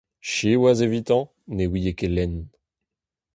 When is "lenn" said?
2.15-2.35